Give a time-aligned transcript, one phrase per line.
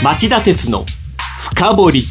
[0.00, 0.86] 町田鉄の
[1.40, 2.02] 深掘り。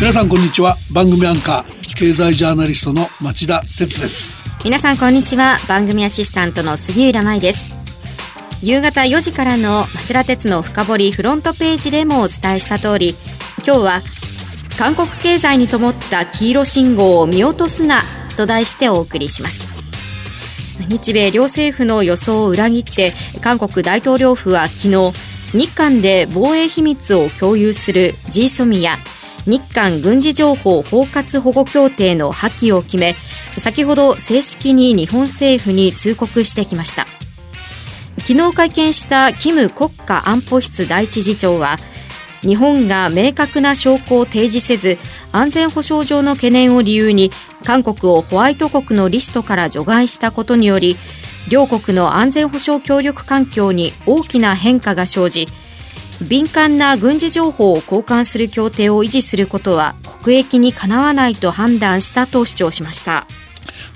[0.00, 0.76] 皆さんこんにちは。
[0.94, 4.44] 番組アンカー経済ジャーナリストの町田鉄です。
[4.64, 5.58] 皆さんこんにちは。
[5.68, 7.74] 番組アシスタントの杉浦舞です。
[8.62, 13.14] 夕方4時からの町田鉄の深掘りフロントページでもお伝えした通り
[13.66, 14.02] 今日は
[14.78, 18.02] 韓国経済に灯った黄色信号を見落とすな
[18.36, 19.74] と題してお送りします。
[20.88, 28.96] 日米両政府の予想を裏切って韓国大統領府は昨日日韓で防衛秘密を共有する GSOMI や
[29.46, 33.14] 日韓軍事情報包括保護協定の破棄を決め
[33.56, 37.06] 先ほど正式に日本政府に通告してきました。
[38.26, 41.76] 昨日会見したキム国家安保室第一次長は
[42.40, 44.98] 日本が明確な証拠を提示せず
[45.30, 47.30] 安全保障上の懸念を理由に
[47.64, 50.96] 韓国をホワイト国のリストから除外したことにより
[51.50, 55.46] 両国の安全保障協力環境に大きな変化が生じ
[56.28, 63.26] 敏感な軍事情報を交換する協定を維持することは国益にかなわないと判断したと主張しました。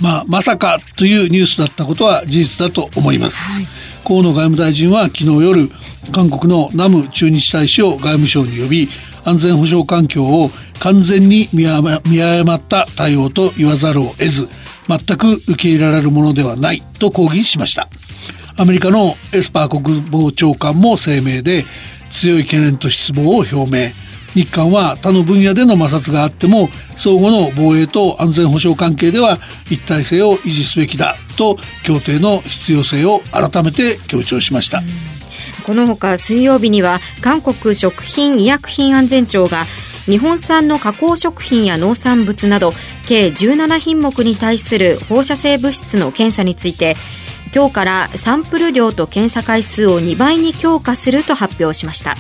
[0.00, 3.60] まあ、まさかというニュースだったことは事実だと思います。
[3.60, 3.66] はい、
[4.04, 5.70] 河野外務大臣は昨日夜
[6.12, 8.88] 韓国のナム駐日大使を外務省に呼び
[9.24, 14.48] 安全保障環境を完全に見誤った対応と言わざるを得ず
[14.88, 17.88] 全く受け入れられるものではないと抗議しました。
[18.56, 21.64] アメリカのエスパー国防長官も声明で
[22.10, 23.90] 強い懸念と失望を表明。
[24.34, 29.38] 日韓は他の分野での摩擦があっても相互の防衛と安全保障関係では
[29.70, 34.82] 一体性を維持すべきだと協定の必要性を改めて強調しました。
[35.64, 39.66] このほか水曜日には韓国食品医薬品安全庁が
[40.08, 42.72] 日本産の加工食品や農産物など
[43.06, 46.96] 計17品目に対する放射性物質の検査について
[47.54, 52.14] 今日からサンプル量と検査回数を2倍に強化すると発表しました。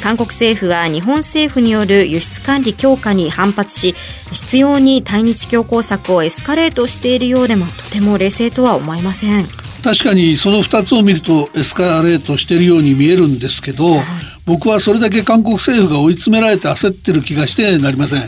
[0.00, 3.94] 韓国政府は日本政府による輸出管理強化に反発し
[4.32, 9.46] 必要に対日強硬策をエスカレートしているようでもとても冷静とは思えません。
[9.84, 14.02] 確かにその2つを見るとエスカレートしているように見えるんですけど、はい、
[14.44, 18.22] 僕はそれだけ韓国政府が追い詰められて焦ってる気がしてなりません。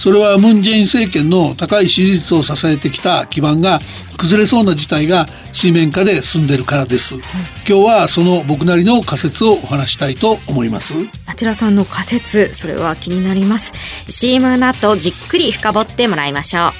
[0.00, 3.80] それはムン・ジェイン政権の高い支持率を支えてきた基盤が
[4.16, 7.22] 崩れそうな事態が水面下で進んでるからです、はい、
[7.68, 10.94] 今日はその僕なりの仮説をお話したいと思います。
[11.26, 13.74] あちらさんの仮説それは気になります。
[14.08, 16.72] CM の後じっくり深掘ってもらいましょう。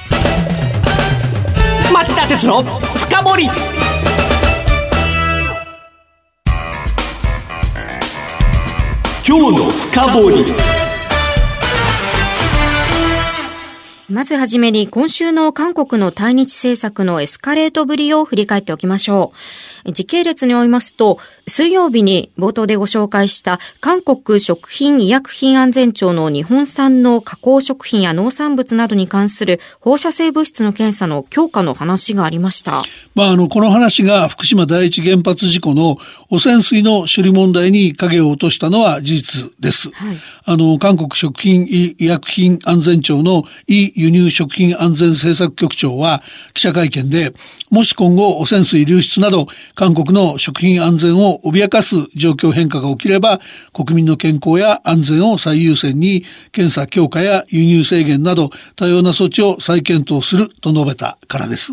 [1.92, 2.62] 町田鉄の
[2.96, 3.36] 深掘
[9.32, 10.79] 今日の深掘り。
[14.10, 19.32] まずはじめに今週の韓国の対日政策のエスカレートぶりを振り返っておきましょ
[19.87, 19.93] う。
[19.93, 32.82] 時系列に追いますと、水曜日に冒頭でご紹介した韓国食品医薬品安全庁の日本産の加工食品や農産物などに関する放射性物質の検査の強化の話がありました。
[33.15, 35.98] まあ、あの、この話が福島第一原発事故の
[36.31, 39.91] 汚染水の処理問題に影を落としたのは事実です。
[39.92, 40.16] はい、
[40.47, 46.22] あの、韓国食品医薬品安全庁のイ輸入食品安全政策局長は
[46.54, 47.32] 記者会見で、
[47.70, 53.40] もし今後汚染水流出など韓国の食品安全を脅かす状況変化が起きれば
[53.72, 61.72] 国民の健康や安全を最優先に検査強化や輸入制限など多様な措置を再検討すると述べたからです。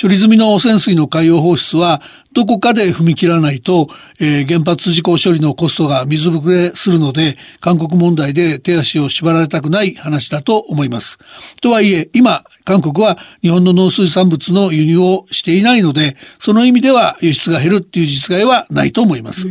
[0.00, 2.02] 処理済みの汚染水の海洋放出は
[2.36, 3.88] どこかで踏み切らないと、
[4.20, 11.16] えー、原発事故処理のコストが水ぶくれするので、韓国問題で手足を縛られたくない話だと思います。
[11.62, 19.46] とはいえ、今、韓国は日本の農水産物の輸入をしていないので、その意味では輸出が減るっていう実害はないと思います。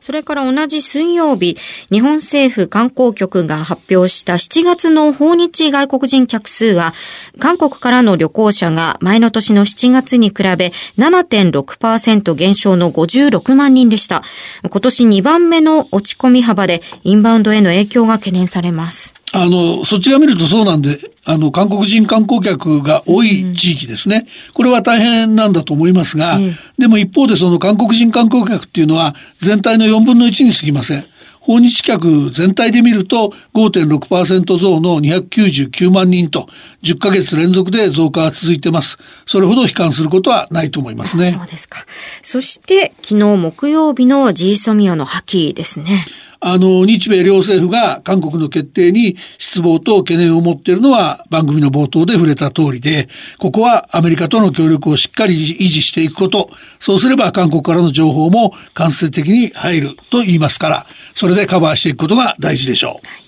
[0.00, 1.56] それから同じ水曜日、
[1.92, 6.92] 日本政府観光局が発表した7月の訪日外国人客数は、
[7.38, 14.22] 韓国からの旅行者が前の年の7月に比べ7.6% 10%減少の56万人でした。
[14.68, 19.14] 今年2番目の落ち込み幅でインバウンドへの影響が懸念されます。
[19.32, 20.96] あの、そっちが見るとそうなんで、
[21.26, 24.26] あの、韓国人観光客が多い地域ですね。
[24.48, 31.04] うん、これは大変なんだと思いますが、うん、でも一方でその韓国人観光客っていうのは全体の4分の1に過ぎません。
[31.46, 36.48] 訪日客全体で見ると5.6%増の299万人と
[36.82, 38.98] 10ヶ月連続で増加が続いてます。
[39.26, 41.30] それほど悲観することはないと思いますね。
[41.30, 41.78] そうですか。
[42.22, 46.00] そして昨日木曜日の G ソミオの破棄ですね。
[46.40, 55.36] あの、日米両政府が韓国の決定に失望と懸念を持っているのは番組の冒頭で触れた通りで、ここはアメリカとの協力をしっかり維
[55.68, 63.25] 持していくこと、そうすれば韓国からの情報も間接的に入ると言いますから、それでカバーしていくことが大事でしょう。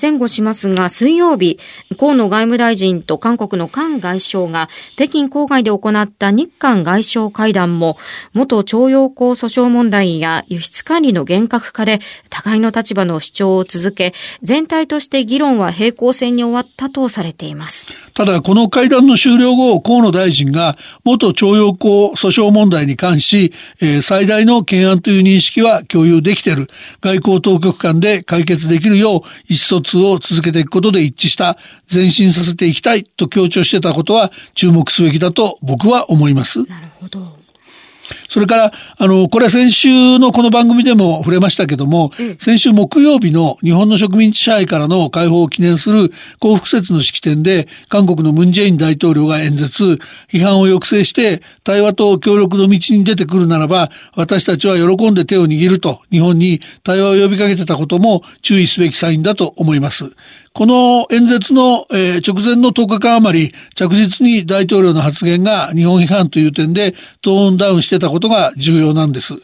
[0.00, 1.58] 前後しますが、水曜日、
[1.98, 7.96] 河野外務大臣と韓国の韓外相が北京郊外で行った日韓外相会談も、
[8.34, 11.98] 元徴用工訴訟問題や輸出管理の厳格化で
[12.28, 17.88] 互いの立場の主張を続け、全体として議論は平行線に終わったとされています。
[18.14, 26.66] ただ、この会談の終了後、河野大臣が元徴用工訴訟問題に関し、えー、最大の懸案という認識は共有できている。
[27.00, 31.56] 外交当局間で解決できるよう意思共通を続けていくことで一致した
[31.92, 36.62] 前進させていきたいと強調してたことは注目すべきだと僕は思います。
[36.64, 37.20] なるほど。
[38.30, 49.98] それから、あの、これは先週のこの番組でも触れましたけども、うん、先週木曜日の日本の植民地支配からの解放を記念する幸福節の式典で、韓国のムンジェイン大統領が演説、
[50.28, 60.08] 批判を抑制して対話と協力の道に出てくるならば、私たちは喜んで手を握ると日本に対話を呼びかけてたことも注意すべきサインだと思います。
[60.52, 66.92] この演説の、えー、直前の10日間余り、着実に大統領の発言が日本批判という点で
[67.22, 69.34] トーンダウンしてたことことが重要なんです。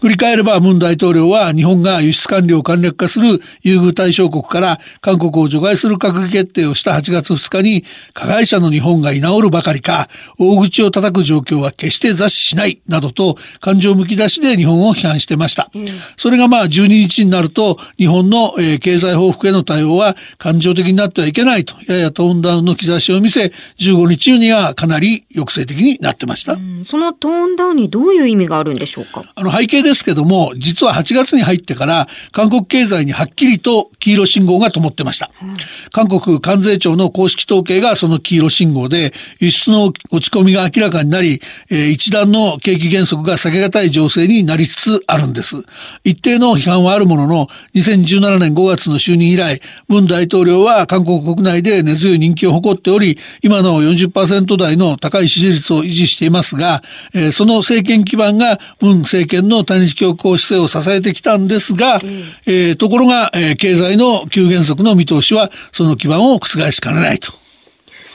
[0.00, 7.84] 振り返れば、ムン大統領は日本が輸出管理を簡略化する優遇対象国から韓国を除外する閣議決定をした8月2日に、
[8.14, 15.70] 加害者の日本が居直るばかりか、大口を叩く状況は決して座視しない、などと感情むき出しで日本を批判してました。
[15.74, 15.84] うん、
[16.16, 26.56] それがまあ12日になると、日本の、え、経済報復への対応は感情的になってはいけないと、ややトーンダウンの兆しを見せ、15日にはかなり抑制的になってました。
[26.84, 29.24] そのトーンダウンにどういう意味があるんでしょうか？
[29.34, 35.30] あの背景ですけども、実は8月に入ってから、韓国経済にはっきりと黄色信号が灯ってました。
[35.42, 35.56] うん、
[35.90, 41.40] 韓国関税庁の公式統計がその黄色信号で、輸出の落ち込みが明らかになり、
[41.70, 45.56] えー、一段の景気減速が避けがたい情勢になりつつあるんです。
[46.04, 56.82] 一定の批判はあるものの、2017年5月の就任以来、文大統領は韓国国内で根強い人気を誇っており、今の40%台の高い支持率を維持していますが、
[57.14, 62.00] えー、その政権基盤が文政権の対日強硬姿勢を支えてきたんですが、うん、
[62.46, 67.32] えー、ところが、えー、経済の急減速の見通しはその基盤を覆しかねないと。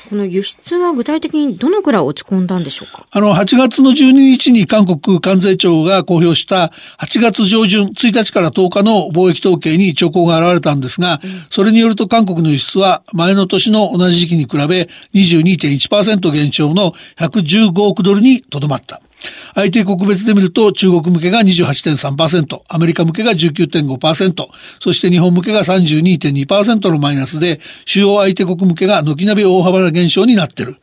[0.09, 3.05] この輸出は具体的にどのくらい落ち込んだんでしょうか？
[3.11, 11.19] あの、8月の12日に韓国関税庁が公表した8月上旬1日から10日の貿易統計に兆候が現れたんですが、
[11.51, 19.01] それによると韓国の輸出は前の年の同じ時期に比べ22.1%減少の115億ドルにとどまった。
[19.55, 24.47] IT 国別で見ると中国向けが28.3%、アメリカ向けが19.5%、
[24.79, 30.77] そして日本向けが32.2%のマイナスで、主要相手国向けが軒並み大幅な減少になっている。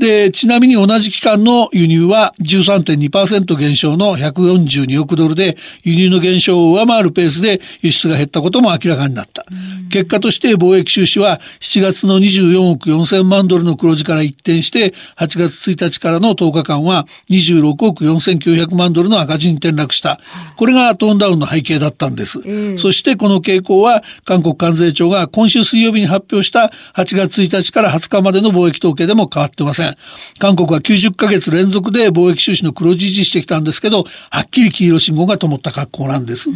[0.00, 9.44] で、ちなみに同じ期間の輸入は13.2%減少の142億ドルで、輸入の減少を上回るペースで輸出が減ったことも明らかになった。
[9.90, 20.18] 結果として貿易収支は7月の24億4000万ドルの黒字から一転して、8月1日からの10日間は26億4900万ドルの赤字に転落した。
[20.56, 22.40] これがトーンダウンの背景だったんです。
[22.78, 29.89] そしてこの傾向は韓国関税庁が今週水曜日に発表した8月1日から20日までの貿易統計でも変わってません。
[30.38, 36.50] 韓国は90ヶ月連続で貿易収支の黒字維持してきたんですけど、はっきり黄色信号が灯った格好なんです。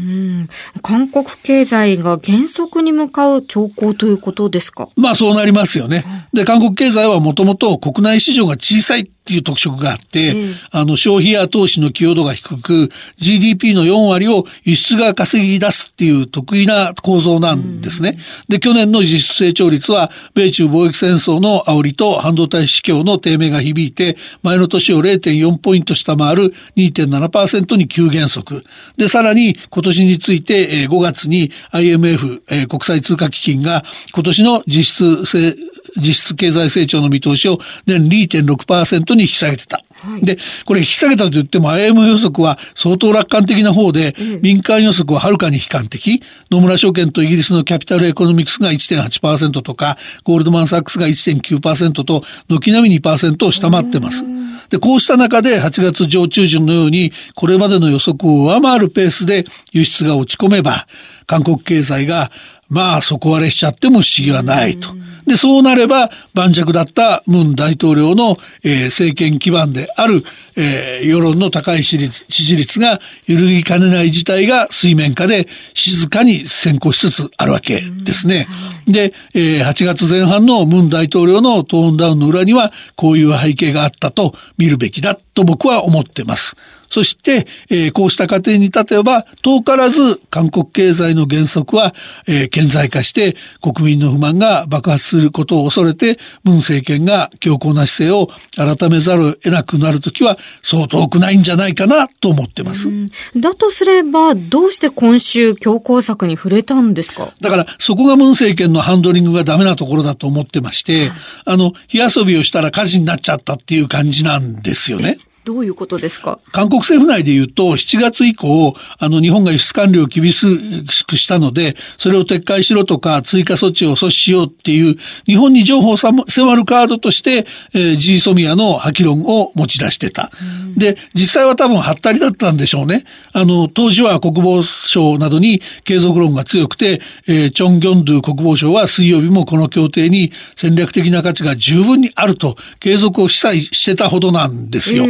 [0.83, 4.89] 韓国経済が減速に向かう兆候ということですか？
[4.97, 6.05] まあそうなりますよね。
[6.33, 18.19] で、韓国経済はもともと国内市場が小さいっていう特色があって、うん、あの、消費や投資の寄与度が低く、GDP の4割を輸出が稼ぎ出すっていう得意な構造なんですね。
[18.51, 28.63] うん、で、去年の実質成長率は、米中貿易戦争の煽りと半導体市況の低迷が響いて、前の年を0.4ポイント下回る2.7%に急減速。
[28.99, 35.57] で、さらに今年について、5月に IMF、国際通貨基金が今年の実質、
[35.97, 39.85] 実質経済成長の見通しを年2.6%に引き下げてた。
[39.95, 46.23] はい、で、これ引き下げたと言っても IM 予測は相当楽観的な方で、うん、民間予測ははるかに悲観的。
[46.51, 54.25] 野村証券とイギリスのキャピタルエコノミクスが1.8%とか、ゴールドマンサックスが1.9%と、軒並み2%を下回ってます。
[54.71, 60.87] で、こうした中で8月上中旬のように、これまでの予測を上回るペースで輸出が落ち込めば、
[61.27, 62.31] 韓国経済が
[62.69, 64.89] まあ底割れしちゃっても不思議はないと。
[65.27, 70.23] で、そうなれば盤石だったムン大統領の、えー、政権基盤である、
[70.57, 78.47] えー、世論の高い支持率が揺るぎかねない事態が水面下で静かに先行しつつあるわけですね。
[78.87, 86.57] で、えー、8月前半のムン大統領のトーンダウンの裏にはこういう背景があったと見るべきだと僕は思ってます。
[86.95, 91.93] そして、えー、こうした過程に立てば、遠からず韓国経済の原則は、
[92.29, 102.89] えー、顕在化して国民の不満が爆発することを恐れて、ムン政権が強硬な姿勢を改めざるを得なくなるときは、そう遠くないんじゃないかなと思ってます。
[103.35, 107.29] だとすれば、どうして今週強硬策に触れたんですか？
[107.41, 111.11] だから、そこがムン政権のハンドリングがダメなところだと思ってまして、
[111.45, 115.19] あの、火遊びをしたら火事になっちゃったっていう感じなんですよね。
[115.45, 116.39] どういうことですか？
[116.53, 124.97] 韓国政府内で言うと、7月以降、あの、日本が輸出管理を厳しくしたので、それを撤回しろとか、追加措置を阻止しようっていう、
[125.27, 126.25] 日本に情報を迫
[126.57, 130.31] るカードとして、えー、G ソミアの破棄論を持ち出してた。
[130.77, 133.05] で、実際は多分はったりだったんでしょうね。
[133.33, 145.05] あの、当時は国防省などに継続論が強くて、えー、チョン・ギョンドゥ国防省は水曜日もこの協定に戦略的な価値が十分にあると、継続を示唆してたほどなんですよ。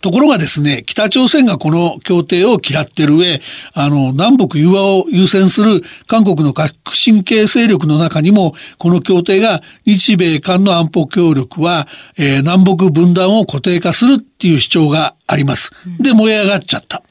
[0.00, 3.40] ところがですね、北朝鮮がこの協定を嫌ってる上、
[3.74, 11.88] あの、南北融和を優先する韓国の革新系勢力の中にも、この協定が日米韓の安保協力は、
[12.18, 15.70] えー、南北分断を固定化するっていう主張があります。
[15.98, 17.02] で、燃え上がっちゃった。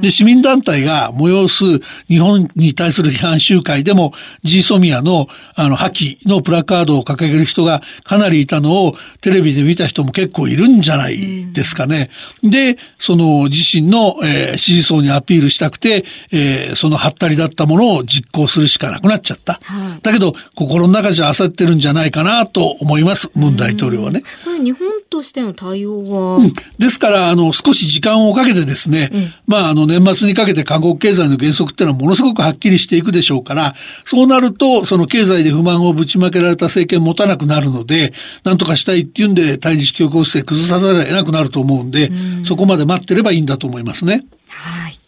[0.00, 1.64] で、市民団体が催す
[2.08, 12.10] 日本に対する批判集会でも、ジーソミアの、あの、破棄のプラカードを掲げる人がかなりいたのをテレビで見た人も結構いるんじゃないですかね。
[12.42, 19.60] で、その自身の、えー、支持層にアピールしたくて、えー、そのハったりだったものを実行するしかなくなっちゃった。
[20.02, 24.22] だけど、心の中じゃ焦ってるんじゃないかなと思います、ムン大統領はね。
[24.44, 38.12] これ日本としての対応は、うん、ですから、あの、少し時間をかけてですね、うん、まあ、あの、年末にかけて韓国経済の原則っていうのはものすごくはっきりしていくでしょうから、そうなると、その経済で不満をぶちまけられた政権持たなくなるので、
[38.44, 44.26] なんとかしたいっていうんで、対日強硬姿勢崩さざるを得なくなると思うんで、うん、そこまで待ってればいいんだと思いますね。
[44.50, 44.98] はい。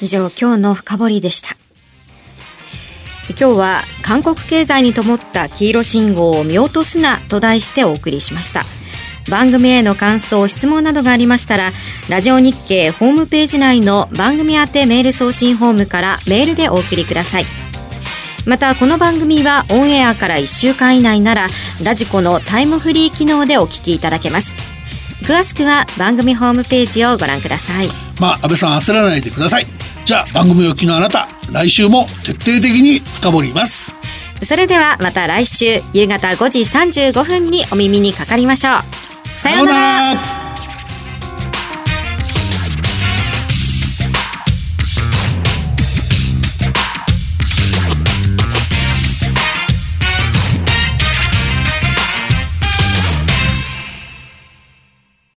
[0.00, 1.56] 以上、今日の深掘りでした。
[3.28, 8.64] 今日は韓国経済に灯った黄色信号を見落とすなと題してお送りしました。
[9.28, 11.70] 番組への感想質問などがありましたら
[12.08, 17.44] ラジオ日経ホームページ内の番組宛てメール送信フォームからメールでお送りください。
[18.46, 21.48] またこの番組はオンエアから1週間以内なら
[21.82, 24.56] ラジコのタイムフリー機能でお聞きいただけます。
[25.24, 27.88] 詳しくは番組ホームページをご覧ください。
[28.20, 29.66] まあ安倍さん焦らないでください。
[30.06, 33.94] じゃあ番組お聞きのあなた来週も徹底的に深掘ります。
[34.42, 39.07] それではまた来週夕方5時35分にお耳にかかりましょう
[39.38, 40.37] さようなら。